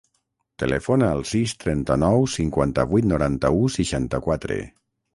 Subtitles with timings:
[0.63, 4.63] Telefona al sis, trenta-nou, cinquanta-vuit, noranta-u, seixanta-quatre.